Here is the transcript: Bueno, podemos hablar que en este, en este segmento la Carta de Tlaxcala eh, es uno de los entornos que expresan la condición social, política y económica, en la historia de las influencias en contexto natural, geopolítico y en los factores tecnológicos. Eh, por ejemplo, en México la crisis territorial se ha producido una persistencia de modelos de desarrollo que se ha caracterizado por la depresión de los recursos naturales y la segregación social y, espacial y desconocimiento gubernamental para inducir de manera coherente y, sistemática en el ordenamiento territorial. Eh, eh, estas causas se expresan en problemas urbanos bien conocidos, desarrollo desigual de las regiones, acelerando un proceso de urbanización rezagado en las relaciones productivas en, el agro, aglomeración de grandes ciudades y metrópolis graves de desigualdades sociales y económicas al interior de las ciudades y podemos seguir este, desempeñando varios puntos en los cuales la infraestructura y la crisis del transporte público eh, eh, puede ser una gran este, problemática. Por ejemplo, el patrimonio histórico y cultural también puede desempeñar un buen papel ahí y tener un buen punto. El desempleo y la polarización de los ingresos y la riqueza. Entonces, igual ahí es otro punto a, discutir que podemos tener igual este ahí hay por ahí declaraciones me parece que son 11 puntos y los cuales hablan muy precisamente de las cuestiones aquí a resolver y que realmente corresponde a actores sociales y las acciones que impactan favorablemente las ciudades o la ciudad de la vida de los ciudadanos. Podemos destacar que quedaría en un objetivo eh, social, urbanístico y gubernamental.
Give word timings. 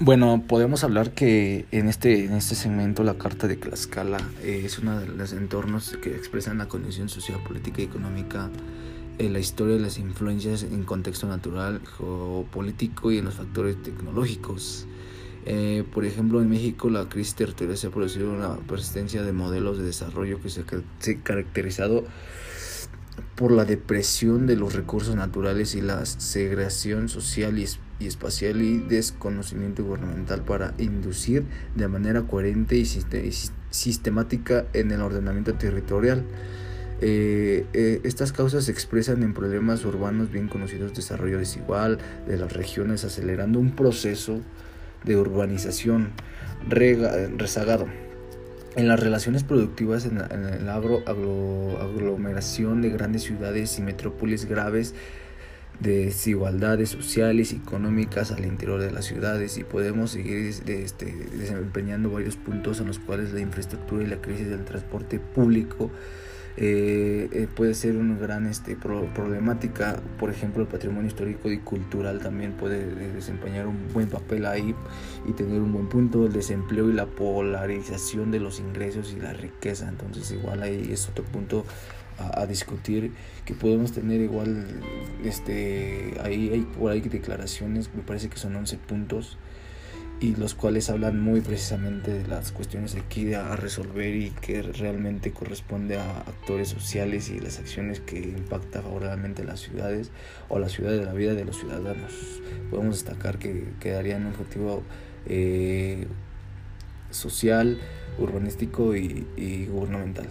Bueno, 0.00 0.44
podemos 0.46 0.84
hablar 0.84 1.12
que 1.12 1.66
en 1.72 1.88
este, 1.88 2.24
en 2.24 2.34
este 2.34 2.54
segmento 2.54 3.02
la 3.02 3.18
Carta 3.18 3.48
de 3.48 3.56
Tlaxcala 3.56 4.18
eh, 4.44 4.62
es 4.64 4.78
uno 4.78 4.96
de 5.00 5.08
los 5.08 5.32
entornos 5.32 5.98
que 6.00 6.14
expresan 6.14 6.58
la 6.58 6.68
condición 6.68 7.08
social, 7.08 7.40
política 7.42 7.82
y 7.82 7.86
económica, 7.86 8.48
en 9.18 9.32
la 9.32 9.40
historia 9.40 9.74
de 9.74 9.80
las 9.80 9.98
influencias 9.98 10.62
en 10.62 10.84
contexto 10.84 11.26
natural, 11.26 11.80
geopolítico 11.96 13.10
y 13.10 13.18
en 13.18 13.24
los 13.24 13.34
factores 13.34 13.82
tecnológicos. 13.82 14.86
Eh, 15.46 15.82
por 15.92 16.04
ejemplo, 16.04 16.40
en 16.40 16.48
México 16.48 16.90
la 16.90 17.08
crisis 17.08 17.34
territorial 17.34 17.76
se 17.76 17.88
ha 17.88 17.90
producido 17.90 18.32
una 18.32 18.54
persistencia 18.68 19.24
de 19.24 19.32
modelos 19.32 19.78
de 19.78 19.84
desarrollo 19.84 20.40
que 20.40 20.48
se 20.48 20.60
ha 20.60 21.22
caracterizado 21.24 22.04
por 23.34 23.52
la 23.52 23.64
depresión 23.64 24.46
de 24.46 24.56
los 24.56 24.74
recursos 24.74 25.14
naturales 25.14 25.74
y 25.74 25.80
la 25.80 26.04
segregación 26.06 27.08
social 27.08 27.58
y, 27.58 27.66
espacial 28.04 28.62
y 28.62 28.78
desconocimiento 28.78 29.84
gubernamental 29.84 30.42
para 30.42 30.74
inducir 30.78 31.44
de 31.74 31.88
manera 31.88 32.22
coherente 32.22 32.76
y, 32.76 32.84
sistemática 33.70 34.66
en 34.72 34.90
el 34.90 35.02
ordenamiento 35.02 35.54
territorial. 35.54 36.24
Eh, 37.00 37.66
eh, 37.74 38.00
estas 38.02 38.32
causas 38.32 38.64
se 38.64 38.72
expresan 38.72 39.22
en 39.22 39.34
problemas 39.34 39.84
urbanos 39.84 40.32
bien 40.32 40.48
conocidos, 40.48 40.94
desarrollo 40.94 41.38
desigual 41.38 41.98
de 42.26 42.38
las 42.38 42.52
regiones, 42.52 43.04
acelerando 43.04 43.60
un 43.60 43.76
proceso 43.76 44.40
de 45.04 45.16
urbanización 45.16 46.10
rezagado 46.68 47.86
en 48.78 48.86
las 48.86 49.00
relaciones 49.00 49.42
productivas 49.42 50.04
en, 50.06 50.18
el 50.18 50.68
agro, 50.68 51.02
aglomeración 51.08 52.80
de 52.80 52.90
grandes 52.90 53.24
ciudades 53.24 53.76
y 53.76 53.82
metrópolis 53.82 54.44
graves 54.44 54.94
de 55.80 56.04
desigualdades 56.06 56.90
sociales 56.90 57.52
y 57.52 57.56
económicas 57.56 58.30
al 58.30 58.44
interior 58.44 58.80
de 58.80 58.92
las 58.92 59.04
ciudades 59.04 59.58
y 59.58 59.64
podemos 59.64 60.12
seguir 60.12 60.54
este, 60.68 61.06
desempeñando 61.06 62.12
varios 62.12 62.36
puntos 62.36 62.78
en 62.78 62.86
los 62.86 63.00
cuales 63.00 63.32
la 63.32 63.40
infraestructura 63.40 64.04
y 64.04 64.06
la 64.06 64.18
crisis 64.18 64.48
del 64.48 64.64
transporte 64.64 65.18
público 65.18 65.90
eh, 66.60 67.28
eh, 67.30 67.46
puede 67.54 67.72
ser 67.74 67.96
una 67.96 68.18
gran 68.18 68.46
este, 68.46 68.74
problemática. 68.74 70.02
Por 70.18 70.28
ejemplo, 70.28 70.62
el 70.62 70.68
patrimonio 70.68 71.06
histórico 71.06 71.52
y 71.52 71.58
cultural 71.58 72.18
también 72.18 72.54
puede 72.54 73.12
desempeñar 73.12 73.68
un 73.68 73.92
buen 73.92 74.08
papel 74.08 74.44
ahí 74.44 74.74
y 75.24 75.32
tener 75.34 75.60
un 75.60 75.72
buen 75.72 75.88
punto. 75.88 76.26
El 76.26 76.32
desempleo 76.32 76.90
y 76.90 76.94
la 76.94 77.06
polarización 77.06 78.32
de 78.32 78.40
los 78.40 78.58
ingresos 78.58 79.14
y 79.16 79.20
la 79.20 79.32
riqueza. 79.34 79.88
Entonces, 79.88 80.32
igual 80.32 80.60
ahí 80.62 80.90
es 80.90 81.08
otro 81.08 81.22
punto 81.22 81.64
a, 82.18 82.46
discutir 82.46 83.12
que 83.44 83.54
podemos 83.54 83.92
tener 83.92 84.20
igual 84.20 84.66
este 85.22 86.14
ahí 86.24 86.50
hay 86.52 86.60
por 86.62 86.90
ahí 86.90 87.00
declaraciones 87.00 87.90
me 87.94 88.02
parece 88.02 88.28
que 88.28 88.38
son 88.38 88.56
11 88.56 88.76
puntos 88.78 89.38
y 90.20 90.34
los 90.34 90.54
cuales 90.54 90.90
hablan 90.90 91.20
muy 91.20 91.40
precisamente 91.40 92.12
de 92.12 92.26
las 92.26 92.50
cuestiones 92.50 92.96
aquí 92.96 93.34
a 93.34 93.54
resolver 93.54 94.14
y 94.16 94.30
que 94.30 94.62
realmente 94.62 95.32
corresponde 95.32 95.96
a 95.96 96.18
actores 96.20 96.68
sociales 96.68 97.30
y 97.30 97.38
las 97.38 97.58
acciones 97.58 98.00
que 98.00 98.18
impactan 98.18 98.82
favorablemente 98.82 99.44
las 99.44 99.60
ciudades 99.60 100.10
o 100.48 100.58
la 100.58 100.68
ciudad 100.68 100.90
de 100.90 101.04
la 101.04 101.12
vida 101.12 101.34
de 101.34 101.44
los 101.44 101.58
ciudadanos. 101.58 102.12
Podemos 102.70 102.96
destacar 102.96 103.38
que 103.38 103.72
quedaría 103.80 104.16
en 104.16 104.26
un 104.26 104.32
objetivo 104.32 104.82
eh, 105.26 106.06
social, 107.10 107.78
urbanístico 108.18 108.96
y 108.96 109.68
gubernamental. 109.70 110.28